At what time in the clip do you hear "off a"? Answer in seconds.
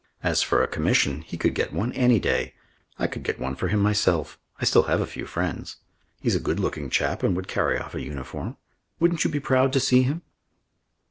7.77-8.01